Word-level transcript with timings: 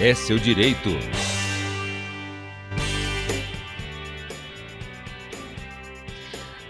é 0.00 0.14
seu 0.14 0.38
direito. 0.38 0.88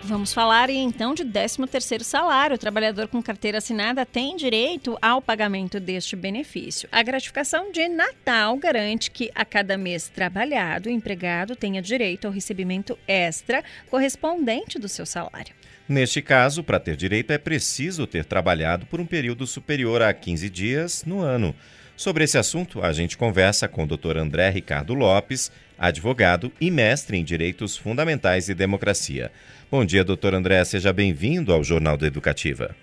Vamos 0.03 0.34
falar 0.34 0.68
então 0.68 1.14
de 1.14 1.24
13º 1.24 2.03
salário. 2.03 2.56
O 2.56 2.58
trabalhador 2.58 3.06
com 3.06 3.22
carteira 3.22 3.58
assinada 3.58 4.04
tem 4.04 4.37
direito 4.37 4.98
ao 5.01 5.22
pagamento 5.22 5.79
deste 5.79 6.16
benefício. 6.16 6.88
A 6.90 7.00
gratificação 7.04 7.70
de 7.70 7.88
Natal 7.88 8.56
garante 8.56 9.12
que 9.12 9.30
a 9.32 9.44
cada 9.44 9.78
mês 9.78 10.08
trabalhado, 10.08 10.88
o 10.88 10.92
empregado 10.92 11.54
tenha 11.54 11.80
direito 11.80 12.26
ao 12.26 12.32
recebimento 12.32 12.98
extra 13.06 13.62
correspondente 13.88 14.76
do 14.76 14.88
seu 14.88 15.06
salário. 15.06 15.54
Neste 15.88 16.20
caso, 16.20 16.64
para 16.64 16.80
ter 16.80 16.96
direito 16.96 17.32
é 17.32 17.38
preciso 17.38 18.08
ter 18.08 18.24
trabalhado 18.24 18.86
por 18.86 19.00
um 19.00 19.06
período 19.06 19.46
superior 19.46 20.02
a 20.02 20.12
15 20.12 20.50
dias 20.50 21.04
no 21.04 21.20
ano. 21.20 21.54
Sobre 22.00 22.25
esse 22.25 22.39
assunto, 22.39 22.82
a 22.82 22.95
gente 22.95 23.14
conversa 23.14 23.68
com 23.68 23.85
o 23.85 23.86
Dr. 23.86 24.17
André 24.17 24.49
Ricardo 24.49 24.95
Lopes, 24.95 25.53
advogado 25.79 26.50
e 26.58 26.71
mestre 26.71 27.18
em 27.18 27.22
Direitos 27.22 27.77
Fundamentais 27.77 28.49
e 28.49 28.54
Democracia. 28.54 29.31
Bom 29.71 29.85
dia, 29.85 30.03
doutor 30.03 30.35
André. 30.35 30.64
Seja 30.64 30.94
bem-vindo 30.94 31.53
ao 31.53 31.63
Jornal 31.63 31.99
da 31.99 32.06
Educativa. 32.06 32.75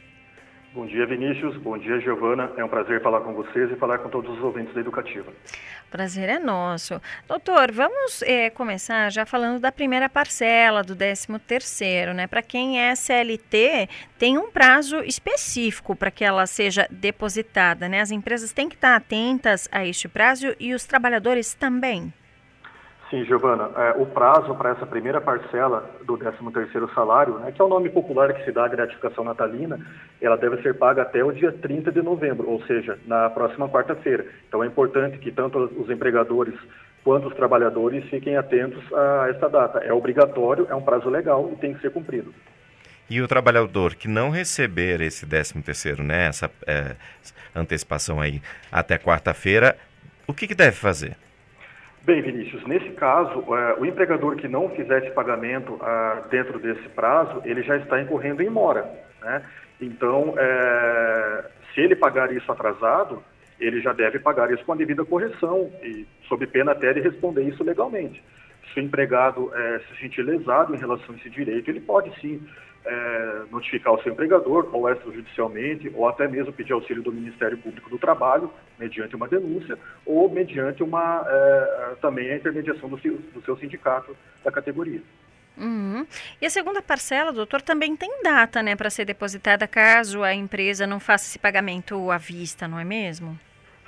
Bom 0.73 0.85
dia, 0.85 1.05
Vinícius. 1.05 1.55
Bom 1.57 1.77
dia, 1.77 1.99
Giovana. 2.01 2.51
É 2.57 2.63
um 2.63 2.67
prazer 2.67 3.01
falar 3.01 3.21
com 3.21 3.33
vocês 3.33 3.71
e 3.71 3.75
falar 3.75 3.99
com 3.99 4.09
todos 4.09 4.37
os 4.37 4.43
ouvintes 4.43 4.73
da 4.73 4.81
Educativa. 4.81 5.31
Prazer 5.89 6.27
é 6.27 6.37
nosso. 6.37 7.01
Doutor, 7.27 7.71
vamos 7.71 8.21
é, 8.21 8.49
começar 8.49 9.09
já 9.09 9.25
falando 9.25 9.59
da 9.59 9.71
primeira 9.71 10.09
parcela, 10.09 10.83
do 10.83 10.95
13 10.95 11.27
terceiro, 11.39 12.13
né? 12.13 12.27
Para 12.27 12.41
quem 12.41 12.81
é 12.81 12.93
CLT, 12.93 13.87
tem 14.19 14.37
um 14.37 14.51
prazo 14.51 14.99
específico 14.99 15.95
para 15.95 16.11
que 16.11 16.25
ela 16.25 16.45
seja 16.45 16.85
depositada, 16.91 17.87
né? 17.87 18.01
As 18.01 18.11
empresas 18.11 18.51
têm 18.51 18.67
que 18.67 18.75
estar 18.75 18.95
atentas 18.95 19.69
a 19.71 19.85
este 19.85 20.09
prazo 20.09 20.53
e 20.59 20.73
os 20.73 20.85
trabalhadores 20.85 21.53
também. 21.53 22.13
Sim, 23.09 23.23
Giovana. 23.23 23.69
É, 23.77 24.01
o 24.01 24.05
prazo 24.05 24.53
para 24.55 24.71
essa 24.71 24.85
primeira 24.85 25.21
parcela 25.21 25.89
do 26.03 26.17
13º 26.17 26.93
salário, 26.93 27.39
né, 27.39 27.53
que 27.53 27.61
é 27.61 27.63
o 27.63 27.69
nome 27.69 27.89
popular 27.89 28.33
que 28.33 28.43
se 28.43 28.51
dá 28.51 28.65
à 28.65 28.67
gratificação 28.67 29.23
natalina, 29.23 29.79
ela 30.21 30.35
deve 30.35 30.61
ser 30.61 30.73
paga 30.73 31.03
até 31.03 31.23
o 31.23 31.31
dia 31.31 31.53
30 31.53 31.89
de 31.91 32.01
novembro, 32.01 32.49
ou 32.49 32.61
seja, 32.63 32.99
na 33.05 33.29
próxima 33.29 33.69
quarta-feira. 33.69 34.25
Então 34.47 34.61
é 34.61 34.67
importante 34.67 35.17
que 35.19 35.31
tanto 35.31 35.57
os 35.57 35.89
empregadores 35.89 36.53
quanto 37.01 37.29
os 37.29 37.35
trabalhadores 37.35 38.03
fiquem 38.09 38.35
atentos 38.35 38.83
a 38.91 39.29
essa 39.29 39.47
data. 39.47 39.79
É 39.79 39.93
obrigatório, 39.93 40.67
é 40.69 40.75
um 40.75 40.81
prazo 40.81 41.09
legal 41.09 41.49
e 41.53 41.55
tem 41.55 41.73
que 41.73 41.79
ser 41.79 41.91
cumprido. 41.91 42.33
E 43.09 43.21
o 43.21 43.27
trabalhador 43.27 43.95
que 43.95 44.09
não 44.09 44.29
receber 44.29 44.99
esse 44.99 45.25
13º, 45.25 45.99
né, 45.99 46.27
essa 46.27 46.51
é, 46.67 46.97
antecipação 47.55 48.19
aí 48.19 48.41
até 48.69 48.97
quarta-feira, 48.97 49.77
o 50.27 50.33
que, 50.33 50.45
que 50.45 50.53
deve 50.53 50.75
fazer? 50.75 51.15
Bem, 52.07 52.21
Vinícius, 52.21 52.65
nesse 52.65 52.89
caso, 52.91 53.39
uh, 53.39 53.81
o 53.81 53.85
empregador 53.85 54.37
que 54.37 54.47
não 54.47 54.69
fizer 54.69 55.03
esse 55.03 55.11
pagamento 55.13 55.73
uh, 55.73 56.25
dentro 56.29 56.57
desse 56.57 56.87
prazo, 56.87 57.41
ele 57.43 57.61
já 57.63 57.75
está 57.75 58.01
incorrendo 58.01 58.41
em 58.41 58.49
mora. 58.49 58.89
Né? 59.21 59.43
Então, 59.81 60.29
uh, 60.29 61.43
se 61.73 61.81
ele 61.81 61.97
pagar 61.97 62.31
isso 62.31 62.49
atrasado, 62.49 63.21
ele 63.59 63.81
já 63.81 63.91
deve 63.91 64.19
pagar 64.19 64.49
isso 64.53 64.63
com 64.63 64.71
a 64.71 64.77
devida 64.77 65.03
correção, 65.03 65.69
e 65.83 66.07
sob 66.29 66.47
pena 66.47 66.71
até 66.71 66.93
de 66.93 67.01
responder 67.01 67.43
isso 67.43 67.61
legalmente. 67.61 68.23
Se 68.73 68.79
o 68.79 68.83
empregado 68.83 69.51
se 69.87 70.01
sentir 70.01 70.21
lesado 70.21 70.75
em 70.75 70.77
relação 70.77 71.15
a 71.15 71.17
esse 71.17 71.29
direito, 71.29 71.69
ele 71.69 71.79
pode 71.79 72.13
sim 72.19 72.41
é, 72.87 73.41
notificar 73.51 73.93
o 73.93 74.01
seu 74.01 74.13
empregador, 74.13 74.69
ou 74.73 74.89
extrajudicialmente, 74.89 75.91
ou 75.93 76.07
até 76.07 76.27
mesmo 76.27 76.53
pedir 76.53 76.73
auxílio 76.73 77.03
do 77.03 77.11
Ministério 77.11 77.57
Público 77.57 77.89
do 77.89 77.97
Trabalho, 77.97 78.51
mediante 78.79 79.15
uma 79.15 79.27
denúncia, 79.27 79.77
ou 80.05 80.29
mediante 80.29 80.81
uma 80.81 81.25
é, 81.27 81.95
também 82.01 82.31
a 82.31 82.37
intermediação 82.37 82.87
do, 82.89 82.97
do 82.97 83.41
seu 83.43 83.57
sindicato 83.57 84.15
da 84.43 84.51
categoria. 84.51 85.01
Uhum. 85.57 86.05
E 86.39 86.45
a 86.45 86.49
segunda 86.49 86.81
parcela, 86.81 87.33
doutor, 87.33 87.61
também 87.61 87.95
tem 87.95 88.21
data, 88.23 88.61
né, 88.61 88.75
para 88.75 88.89
ser 88.89 89.05
depositada 89.05 89.67
caso 89.67 90.23
a 90.23 90.33
empresa 90.33 90.85
não 90.85 90.99
faça 90.99 91.25
esse 91.25 91.39
pagamento 91.39 92.11
à 92.11 92.17
vista, 92.17 92.67
não 92.67 92.79
é 92.79 92.85
mesmo? 92.85 93.37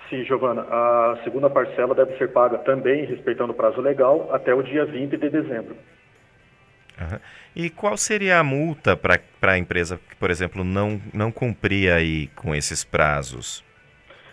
Sim, 0.09 0.24
Giovana. 0.25 0.62
A 0.62 1.20
segunda 1.24 1.50
parcela 1.50 1.94
deve 1.94 2.18
ser 2.18 2.31
paga 2.31 2.58
também, 2.59 3.06
respeitando 3.06 3.52
o 3.52 3.56
prazo 3.56 3.80
legal, 3.80 4.30
até 4.34 4.53
o 4.53 4.64
dia 4.64 4.86
20 4.86 5.18
de 5.18 5.30
dezembro. 5.30 5.75
Uhum. 7.00 7.20
E 7.56 7.70
qual 7.70 7.96
seria 7.96 8.40
a 8.40 8.44
multa 8.44 8.98
para 8.98 9.19
a 9.42 9.58
empresa 9.58 10.00
que, 10.09 10.16
por 10.16 10.30
exemplo, 10.30 10.64
não, 10.64 11.00
não 11.14 11.31
cumprir 11.31 11.92
aí 11.92 12.28
com 12.36 12.53
esses 12.56 12.84
prazos? 12.84 13.64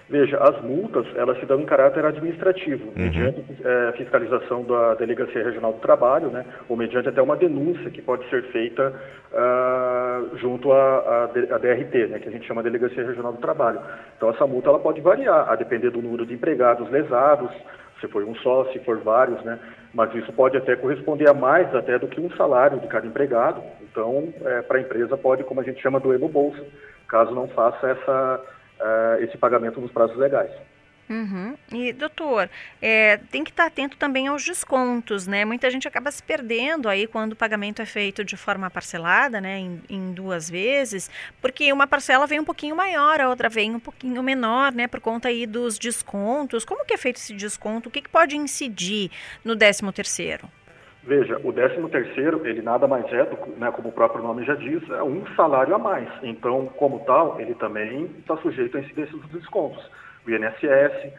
Veja, 0.08 0.38
as 0.38 0.62
multas, 0.62 1.04
elas 1.16 1.38
se 1.40 1.46
dão 1.46 1.60
em 1.60 1.66
caráter 1.66 2.04
administrativo, 2.04 2.84
uhum. 2.90 2.92
mediante 2.96 3.44
é, 3.64 3.92
fiscalização 3.96 4.62
da 4.62 4.94
Delegacia 4.94 5.42
Regional 5.42 5.72
do 5.72 5.80
Trabalho, 5.80 6.28
né, 6.28 6.44
ou 6.68 6.76
mediante 6.76 7.08
até 7.08 7.20
uma 7.20 7.36
denúncia 7.36 7.90
que 7.90 8.00
pode 8.00 8.28
ser 8.30 8.44
feita 8.52 8.94
uh, 9.32 9.85
junto 10.34 10.72
à, 10.72 11.26
DRT, 11.26 12.06
né, 12.08 12.18
que 12.18 12.28
a 12.28 12.32
gente 12.32 12.46
chama 12.46 12.62
Delegacia 12.62 13.06
Regional 13.06 13.32
do 13.32 13.40
Trabalho. 13.40 13.80
Então, 14.16 14.30
essa 14.30 14.46
multa 14.46 14.68
ela 14.68 14.78
pode 14.78 15.00
variar, 15.00 15.48
a 15.50 15.56
depender 15.56 15.90
do 15.90 16.02
número 16.02 16.26
de 16.26 16.34
empregados 16.34 16.90
lesados, 16.90 17.50
se 18.00 18.08
for 18.08 18.22
um 18.24 18.34
só, 18.36 18.64
se 18.72 18.78
for 18.80 18.98
vários, 18.98 19.42
né? 19.42 19.58
Mas 19.94 20.14
isso 20.14 20.32
pode 20.32 20.56
até 20.56 20.76
corresponder 20.76 21.28
a 21.28 21.34
mais 21.34 21.74
até 21.74 21.98
do 21.98 22.06
que 22.06 22.20
um 22.20 22.30
salário 22.36 22.78
de 22.78 22.86
cada 22.86 23.06
empregado. 23.06 23.62
Então, 23.82 24.32
é, 24.44 24.62
para 24.62 24.78
a 24.78 24.80
empresa 24.80 25.16
pode, 25.16 25.44
como 25.44 25.60
a 25.60 25.64
gente 25.64 25.80
chama, 25.80 25.98
doer 25.98 26.18
no 26.18 26.28
bolso, 26.28 26.62
caso 27.08 27.34
não 27.34 27.48
faça 27.48 27.88
essa, 27.88 28.40
uh, 28.80 29.22
esse 29.22 29.38
pagamento 29.38 29.80
nos 29.80 29.90
prazos 29.90 30.16
legais. 30.16 30.50
Uhum. 31.08 31.54
E, 31.72 31.92
doutor, 31.92 32.50
é, 32.82 33.18
tem 33.30 33.44
que 33.44 33.50
estar 33.50 33.66
atento 33.66 33.96
também 33.96 34.26
aos 34.26 34.44
descontos, 34.44 35.26
né? 35.26 35.44
Muita 35.44 35.70
gente 35.70 35.86
acaba 35.86 36.10
se 36.10 36.22
perdendo 36.22 36.88
aí 36.88 37.06
quando 37.06 37.32
o 37.32 37.36
pagamento 37.36 37.80
é 37.80 37.86
feito 37.86 38.24
de 38.24 38.36
forma 38.36 38.68
parcelada, 38.68 39.40
né? 39.40 39.58
Em, 39.58 39.80
em, 39.88 40.12
duas 40.12 40.50
vezes, 40.50 41.10
porque 41.40 41.72
uma 41.72 41.86
parcela 41.86 42.26
vem 42.26 42.40
um 42.40 42.44
pouquinho 42.44 42.74
maior, 42.74 43.20
a 43.20 43.28
outra 43.28 43.48
vem 43.48 43.74
um 43.74 43.80
pouquinho 43.80 44.22
menor, 44.22 44.72
né? 44.72 44.88
Por 44.88 45.00
conta 45.00 45.28
aí 45.28 45.46
dos 45.46 45.78
descontos. 45.78 46.64
Como 46.64 46.84
que 46.84 46.94
é 46.94 46.96
feito 46.96 47.16
esse 47.16 47.34
desconto? 47.34 47.88
O 47.88 47.92
que, 47.92 48.02
que 48.02 48.08
pode 48.08 48.36
incidir 48.36 49.10
no 49.44 49.56
13 49.56 49.92
terceiro? 49.92 50.48
Veja, 51.04 51.40
o 51.44 51.52
13 51.52 51.88
terceiro, 51.88 52.44
ele 52.44 52.62
nada 52.62 52.88
mais 52.88 53.06
é, 53.12 53.24
do, 53.24 53.36
né, 53.58 53.70
como 53.70 53.90
o 53.90 53.92
próprio 53.92 54.24
nome 54.24 54.44
já 54.44 54.56
diz, 54.56 54.82
é 54.90 55.04
um 55.04 55.24
salário 55.36 55.72
a 55.72 55.78
mais. 55.78 56.08
Então, 56.20 56.66
como 56.76 56.98
tal, 57.04 57.40
ele 57.40 57.54
também 57.54 58.10
está 58.18 58.36
sujeito 58.38 58.76
a 58.76 58.80
incidência 58.80 59.16
dos 59.16 59.30
descontos 59.30 59.88
o 60.26 60.30
INSS, 60.30 61.12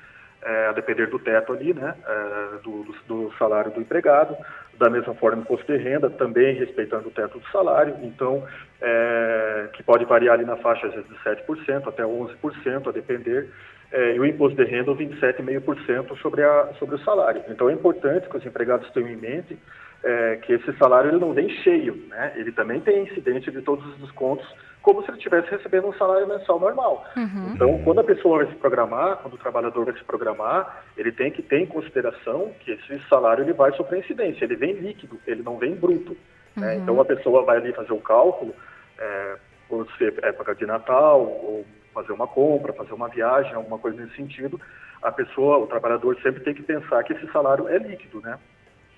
é, 0.43 0.67
a 0.67 0.71
depender 0.73 1.07
do 1.07 1.19
teto 1.19 1.53
ali, 1.53 1.73
né, 1.73 1.95
é, 2.07 2.57
do, 2.63 2.85
do, 3.07 3.33
salário 3.37 3.71
do 3.71 3.81
empregado, 3.81 4.37
da 4.77 4.89
mesma 4.89 5.13
forma 5.15 5.41
imposto 5.41 5.71
de 5.71 5.77
renda, 5.77 6.09
também 6.09 6.55
respeitando 6.55 7.07
o 7.07 7.11
teto 7.11 7.39
do 7.39 7.47
salário, 7.49 7.95
então, 8.03 8.45
é, 8.81 9.69
que 9.73 9.81
pode 9.83 10.05
variar 10.05 10.35
ali 10.35 10.45
na 10.45 10.57
faixa 10.57 10.87
de 10.89 11.03
7% 11.23 11.87
até 11.87 12.03
11%, 12.03 12.87
a 12.87 12.91
depender, 12.91 13.49
é, 13.91 14.15
e 14.15 14.19
o 14.19 14.25
imposto 14.25 14.63
de 14.63 14.69
renda 14.69 14.91
27,5% 14.93 16.17
sobre, 16.17 16.43
a, 16.43 16.73
sobre 16.77 16.95
o 16.95 16.99
salário. 16.99 17.41
Então 17.49 17.69
é 17.69 17.73
importante 17.73 18.29
que 18.29 18.37
os 18.37 18.45
empregados 18.45 18.89
tenham 18.91 19.09
em 19.09 19.15
mente 19.15 19.57
é, 20.03 20.35
que 20.37 20.53
esse 20.53 20.71
salário 20.73 21.09
ele 21.09 21.19
não 21.19 21.33
vem 21.33 21.49
cheio, 21.63 21.95
né? 22.09 22.33
ele 22.35 22.51
também 22.51 22.79
tem 22.81 23.03
incidente 23.03 23.49
de 23.49 23.61
todos 23.61 23.85
os 23.85 23.97
descontos 23.99 24.47
como 24.87 25.03
se 25.03 25.09
ele 25.09 25.17
estivesse 25.17 25.51
recebendo 25.51 25.89
um 25.89 25.93
salário 25.95 26.25
mensal 26.25 26.57
normal. 26.61 27.05
Uhum. 27.17 27.51
Então, 27.53 27.77
quando 27.83 27.99
a 27.99 28.05
pessoa 28.05 28.37
vai 28.37 28.47
se 28.47 28.57
programar, 28.57 29.17
quando 29.17 29.33
o 29.33 29.37
trabalhador 29.37 29.83
vai 29.83 29.93
se 29.93 30.03
programar, 30.05 30.81
ele 30.95 31.11
tem 31.11 31.29
que 31.29 31.41
ter 31.41 31.59
em 31.59 31.65
consideração 31.65 32.53
que 32.61 32.71
esse 32.71 32.97
salário 33.09 33.43
ele 33.43 33.51
vai 33.51 33.73
sofrer 33.73 33.99
incidência, 33.99 34.45
ele 34.45 34.55
vem 34.55 34.71
líquido, 34.71 35.19
ele 35.27 35.43
não 35.43 35.57
vem 35.57 35.75
bruto. 35.75 36.15
Né? 36.55 36.55
Uhum. 36.55 36.63
Né? 36.63 36.75
Então, 36.77 37.01
a 37.01 37.03
pessoa 37.03 37.43
vai 37.43 37.57
ali 37.57 37.73
fazer 37.73 37.91
o 37.91 37.99
cálculo, 37.99 38.55
é, 38.97 39.35
por 39.67 39.85
ser 39.97 40.23
época 40.23 40.55
de 40.55 40.65
Natal, 40.65 41.19
ou 41.19 41.65
fazer 41.93 42.13
uma 42.13 42.25
compra, 42.25 42.71
fazer 42.71 42.93
uma 42.93 43.09
viagem, 43.09 43.55
alguma 43.55 43.77
coisa 43.77 44.01
nesse 44.01 44.15
sentido, 44.15 44.57
a 45.03 45.11
pessoa, 45.11 45.57
o 45.57 45.67
trabalhador 45.67 46.17
sempre 46.23 46.45
tem 46.45 46.53
que 46.53 46.63
pensar 46.63 47.03
que 47.03 47.11
esse 47.11 47.29
salário 47.33 47.67
é 47.67 47.77
líquido, 47.77 48.21
né? 48.21 48.39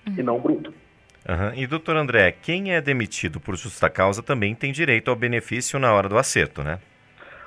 Uhum. 0.06 0.14
E 0.18 0.22
não 0.22 0.38
bruto. 0.38 0.72
Uhum. 1.28 1.52
E, 1.54 1.66
doutor 1.66 1.96
André, 1.96 2.32
quem 2.32 2.74
é 2.74 2.80
demitido 2.80 3.38
por 3.40 3.56
justa 3.56 3.90
causa 3.90 4.22
também 4.22 4.54
tem 4.54 4.72
direito 4.72 5.10
ao 5.10 5.16
benefício 5.16 5.78
na 5.78 5.92
hora 5.92 6.08
do 6.08 6.18
acerto, 6.18 6.62
né? 6.62 6.78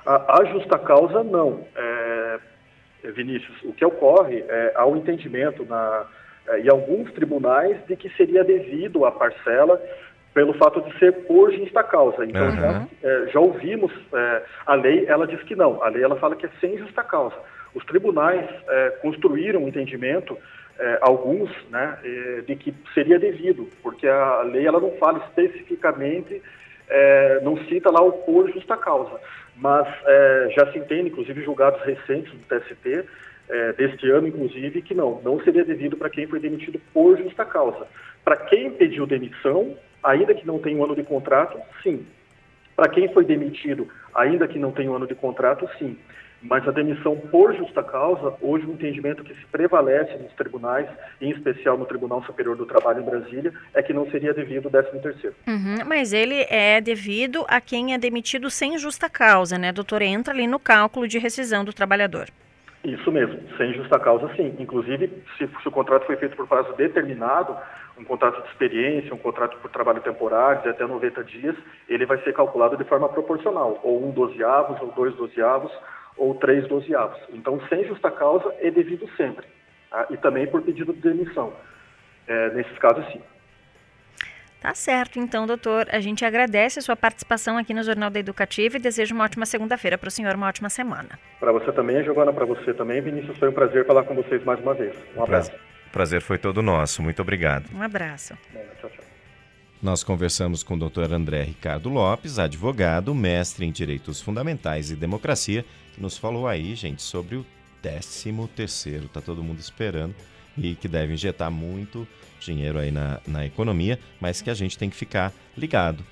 A, 0.05 0.41
a 0.41 0.45
justa 0.45 0.77
causa, 0.77 1.23
não. 1.23 1.65
É, 1.75 2.39
Vinícius, 3.11 3.57
o 3.63 3.73
que 3.73 3.83
ocorre 3.83 4.43
é, 4.47 4.73
há 4.75 4.85
um 4.85 4.97
entendimento 4.97 5.65
na, 5.65 6.05
é, 6.47 6.59
em 6.59 6.69
alguns 6.69 7.11
tribunais 7.13 7.77
de 7.87 7.95
que 7.95 8.09
seria 8.11 8.43
devido 8.43 9.05
a 9.05 9.11
parcela 9.11 9.81
pelo 10.33 10.53
fato 10.53 10.81
de 10.81 10.97
ser 10.97 11.11
por 11.25 11.51
justa 11.53 11.83
causa. 11.83 12.25
Então, 12.25 12.47
uhum. 12.47 12.55
já, 12.55 12.87
é, 13.03 13.27
já, 13.31 13.39
ouvimos, 13.39 13.91
é, 14.13 14.43
a 14.65 14.75
lei, 14.75 15.05
ela 15.07 15.27
diz 15.27 15.41
que 15.43 15.55
não. 15.55 15.81
A 15.83 15.89
lei, 15.89 16.03
ela 16.03 16.15
fala 16.17 16.35
que 16.35 16.45
é 16.45 16.49
sem 16.59 16.77
justa 16.77 17.03
causa. 17.03 17.35
Os 17.73 17.83
tribunais 17.85 18.47
é, 18.67 18.89
construíram 19.01 19.63
um 19.63 19.67
entendimento 19.67 20.37
é, 20.79 20.97
alguns, 21.01 21.49
né, 21.69 21.97
é, 22.03 22.41
de 22.41 22.55
que 22.55 22.73
seria 22.93 23.19
devido, 23.19 23.69
porque 23.81 24.07
a 24.07 24.41
lei 24.41 24.65
ela 24.65 24.79
não 24.79 24.91
fala 24.93 25.19
especificamente, 25.19 26.41
é, 26.89 27.39
não 27.41 27.57
cita 27.65 27.91
lá 27.91 28.01
o 28.01 28.11
por 28.11 28.51
justa 28.51 28.75
causa, 28.75 29.19
mas 29.55 29.87
é, 30.05 30.49
já 30.55 30.71
se 30.71 30.79
entende, 30.79 31.09
inclusive 31.09 31.43
julgados 31.43 31.81
recentes 31.83 32.31
do 32.31 32.45
TST, 32.47 33.05
deste 33.77 34.09
ano, 34.09 34.25
inclusive, 34.25 34.81
que 34.81 34.95
não, 34.95 35.21
não 35.21 35.39
seria 35.41 35.65
devido 35.65 35.97
para 35.97 36.09
quem 36.09 36.25
foi 36.25 36.39
demitido 36.39 36.79
por 36.93 37.17
justa 37.17 37.43
causa. 37.45 37.85
Para 38.23 38.37
quem 38.37 38.71
pediu 38.71 39.05
demissão, 39.05 39.77
ainda 40.01 40.33
que 40.33 40.47
não 40.47 40.59
tenha 40.59 40.77
um 40.77 40.83
ano 40.83 40.95
de 40.95 41.03
contrato, 41.03 41.59
sim. 41.83 42.07
Para 42.75 42.89
quem 42.89 43.13
foi 43.13 43.25
demitido, 43.25 43.87
ainda 44.15 44.47
que 44.47 44.59
não 44.59 44.71
tenha 44.71 44.91
um 44.91 44.95
ano 44.95 45.07
de 45.07 45.15
contrato, 45.15 45.69
sim. 45.77 45.97
Mas 46.41 46.67
a 46.67 46.71
demissão 46.71 47.15
por 47.15 47.55
justa 47.55 47.81
causa, 47.81 48.35
hoje 48.41 48.65
o 48.65 48.73
entendimento 48.73 49.23
que 49.23 49.33
se 49.33 49.45
prevalece 49.45 50.17
nos 50.17 50.33
tribunais, 50.33 50.87
em 51.21 51.31
especial 51.31 51.77
no 51.77 51.85
Tribunal 51.85 52.21
Superior 52.25 52.57
do 52.57 52.65
Trabalho 52.65 53.01
em 53.01 53.05
Brasília, 53.05 53.53
é 53.73 53.81
que 53.81 53.93
não 53.93 54.09
seria 54.11 54.33
devido 54.33 54.65
o 54.65 54.69
13 54.69 54.99
terceiro. 54.99 55.35
Uhum, 55.47 55.85
mas 55.85 56.11
ele 56.11 56.45
é 56.49 56.81
devido 56.81 57.45
a 57.47 57.61
quem 57.61 57.93
é 57.93 57.97
demitido 57.97 58.49
sem 58.49 58.77
justa 58.77 59.09
causa, 59.09 59.57
né, 59.57 59.71
doutor? 59.71 60.01
Entra 60.01 60.33
ali 60.33 60.45
no 60.45 60.59
cálculo 60.59 61.07
de 61.07 61.17
rescisão 61.17 61.63
do 61.63 61.71
trabalhador. 61.71 62.27
Isso 62.83 63.09
mesmo, 63.11 63.39
sem 63.57 63.73
justa 63.73 63.97
causa, 63.97 64.27
sim. 64.35 64.55
Inclusive, 64.59 65.07
se, 65.37 65.47
se, 65.47 65.67
o 65.67 65.71
contrato 65.71 66.05
foi 66.05 66.17
feito 66.17 66.35
por 66.35 66.47
prazo 66.47 66.73
determinado, 66.73 67.55
um 67.97 68.03
contrato 68.03 68.41
de 68.41 68.49
experiência, 68.49 69.13
um 69.13 69.17
contrato 69.17 69.57
por 69.59 69.71
trabalho 69.71 70.01
temporário 70.01 70.63
de 70.63 70.69
até 70.69 70.85
90 70.85 71.23
dias, 71.23 71.55
ele 71.87 72.05
vai 72.05 72.17
ser 72.23 72.33
calculado 72.33 72.75
de 72.75 72.83
forma 72.83 73.07
proporcional, 73.07 73.79
ou 73.83 74.05
um 74.05 74.11
dozeavos, 74.11 74.81
ou 74.81 74.91
dois 74.91 75.15
dozeavos, 75.15 75.71
ou 76.17 76.35
três 76.35 76.67
dozeavos. 76.67 77.17
Então, 77.29 77.61
sem 77.69 77.85
justa 77.85 78.11
causa, 78.11 78.53
é 78.59 78.69
devido 78.69 79.07
sempre. 79.15 79.45
Tá? 79.89 80.07
E 80.09 80.17
também 80.17 80.45
por 80.47 80.61
pedido 80.61 80.91
de 80.91 80.99
demissão. 80.99 81.53
É, 82.27 82.49
nesses 82.49 82.77
casos, 82.79 83.05
sim. 83.13 83.21
Tá 84.63 84.73
certo, 84.73 85.19
então, 85.19 85.45
doutor. 85.45 85.87
A 85.91 85.99
gente 85.99 86.23
agradece 86.23 86.79
a 86.79 86.81
sua 86.81 86.95
participação 86.95 87.57
aqui 87.57 87.73
no 87.73 87.83
Jornal 87.83 88.09
da 88.09 88.17
Educativa 88.17 88.77
e 88.77 88.79
deseja 88.79 89.13
uma 89.13 89.25
ótima 89.25 89.45
segunda-feira 89.45 89.97
para 89.97 90.07
o 90.07 90.11
senhor, 90.11 90.35
uma 90.35 90.47
ótima 90.47 90.69
semana. 90.69 91.19
Para 91.37 91.51
você 91.51 91.69
também, 91.73 92.01
Giovana, 92.01 92.31
para 92.31 92.45
você 92.45 92.73
também, 92.73 93.01
Vinícius, 93.01 93.37
foi 93.37 93.49
um 93.49 93.51
prazer 93.51 93.85
falar 93.85 94.03
com 94.03 94.15
vocês 94.15 94.41
mais 94.45 94.61
uma 94.61 94.73
vez. 94.73 94.95
Um 95.17 95.23
abraço. 95.23 95.51
Prazer 95.91 96.21
foi 96.21 96.37
todo 96.37 96.61
nosso. 96.61 97.01
Muito 97.01 97.21
obrigado. 97.21 97.65
Um 97.75 97.81
abraço. 97.81 98.37
tchau, 98.79 98.89
tchau. 98.89 99.03
Nós 99.81 100.01
conversamos 100.01 100.63
com 100.63 100.75
o 100.75 100.79
doutor 100.79 101.11
André 101.11 101.43
Ricardo 101.43 101.89
Lopes, 101.89 102.39
advogado, 102.39 103.13
mestre 103.13 103.65
em 103.65 103.71
Direitos 103.71 104.21
Fundamentais 104.21 104.89
e 104.89 104.95
Democracia, 104.95 105.65
que 105.91 106.01
nos 106.01 106.17
falou 106.17 106.47
aí, 106.47 106.73
gente, 106.73 107.01
sobre 107.01 107.35
o 107.35 107.45
13 107.81 108.47
terceiro. 108.55 109.09
Tá 109.09 109.19
todo 109.19 109.43
mundo 109.43 109.59
esperando 109.59 110.15
e 110.57 110.75
que 110.75 110.87
deve 110.87 111.13
injetar 111.13 111.51
muito 111.51 112.07
dinheiro 112.39 112.79
aí 112.79 112.91
na, 112.91 113.19
na 113.25 113.45
economia, 113.45 113.99
mas 114.19 114.41
que 114.41 114.49
a 114.49 114.53
gente 114.53 114.77
tem 114.77 114.89
que 114.89 114.95
ficar 114.95 115.31
ligado 115.57 116.03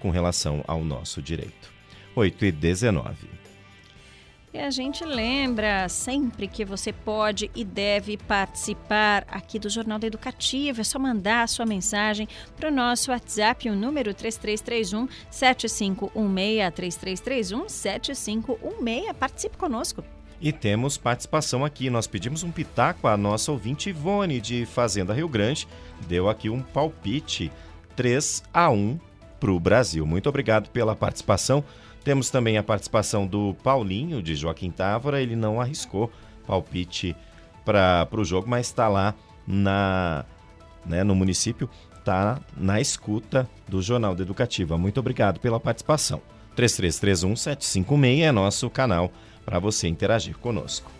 com 0.00 0.10
relação 0.10 0.64
ao 0.66 0.82
nosso 0.82 1.22
direito. 1.22 1.72
8 2.14 2.44
e 2.44 2.52
19. 2.52 3.42
E 4.54 4.58
a 4.58 4.70
gente 4.70 5.02
lembra 5.02 5.88
sempre 5.88 6.46
que 6.46 6.62
você 6.62 6.92
pode 6.92 7.50
e 7.54 7.64
deve 7.64 8.18
participar 8.18 9.24
aqui 9.26 9.58
do 9.58 9.70
Jornal 9.70 9.98
da 9.98 10.06
Educativa. 10.06 10.82
É 10.82 10.84
só 10.84 10.98
mandar 10.98 11.44
a 11.44 11.46
sua 11.46 11.64
mensagem 11.64 12.28
para 12.54 12.68
o 12.68 12.72
nosso 12.72 13.10
WhatsApp, 13.10 13.70
o 13.70 13.74
número 13.74 14.12
3331 14.12 15.08
7516 15.30 16.74
3331 16.74 17.66
7516. 17.66 19.16
Participe 19.18 19.56
conosco. 19.56 20.04
E 20.42 20.50
temos 20.50 20.98
participação 20.98 21.64
aqui. 21.64 21.88
Nós 21.88 22.08
pedimos 22.08 22.42
um 22.42 22.50
pitaco 22.50 23.06
à 23.06 23.16
nossa 23.16 23.52
ouvinte 23.52 23.90
Ivone 23.90 24.40
de 24.40 24.66
Fazenda 24.66 25.14
Rio 25.14 25.28
Grande. 25.28 25.68
Deu 26.08 26.28
aqui 26.28 26.50
um 26.50 26.60
palpite 26.60 27.52
3 27.94 28.42
a 28.52 28.68
1 28.68 28.98
para 29.38 29.52
o 29.52 29.60
Brasil. 29.60 30.04
Muito 30.04 30.28
obrigado 30.28 30.68
pela 30.70 30.96
participação. 30.96 31.62
Temos 32.02 32.28
também 32.28 32.58
a 32.58 32.62
participação 32.62 33.24
do 33.24 33.54
Paulinho 33.62 34.20
de 34.20 34.34
Joaquim 34.34 34.72
Távora. 34.72 35.22
Ele 35.22 35.36
não 35.36 35.60
arriscou 35.60 36.10
palpite 36.44 37.14
para 37.64 38.08
o 38.10 38.24
jogo, 38.24 38.50
mas 38.50 38.66
está 38.66 38.88
lá 38.88 39.14
na, 39.46 40.24
né, 40.84 41.04
no 41.04 41.14
município, 41.14 41.70
está 41.96 42.40
na 42.56 42.80
escuta 42.80 43.48
do 43.68 43.80
Jornal 43.80 44.16
da 44.16 44.24
Educativa. 44.24 44.76
Muito 44.76 44.98
obrigado 44.98 45.38
pela 45.38 45.60
participação. 45.60 46.20
3331 46.56 47.36
756 47.36 48.20
é 48.22 48.32
nosso 48.32 48.68
canal 48.68 49.12
para 49.44 49.58
você 49.58 49.88
interagir 49.88 50.36
conosco. 50.38 50.92